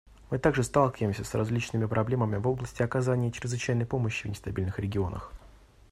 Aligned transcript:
Мы 0.31 0.39
также 0.39 0.63
сталкиваемся 0.63 1.23
с 1.23 1.35
различными 1.35 1.85
проблемами 1.85 2.37
в 2.37 2.47
области 2.47 2.81
оказания 2.81 3.31
чрезвычайной 3.31 3.85
помощи 3.85 4.25
в 4.25 4.29
нестабильных 4.31 4.79
регионах. 4.79 5.31